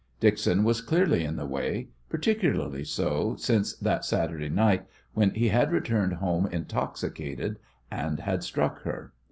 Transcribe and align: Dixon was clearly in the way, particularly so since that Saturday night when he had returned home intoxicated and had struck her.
Dixon 0.19 0.63
was 0.63 0.81
clearly 0.81 1.23
in 1.23 1.35
the 1.35 1.45
way, 1.45 1.89
particularly 2.09 2.83
so 2.83 3.35
since 3.37 3.75
that 3.75 4.03
Saturday 4.03 4.49
night 4.49 4.87
when 5.13 5.29
he 5.35 5.49
had 5.49 5.71
returned 5.71 6.13
home 6.13 6.47
intoxicated 6.47 7.59
and 7.91 8.19
had 8.19 8.43
struck 8.43 8.81
her. 8.81 9.13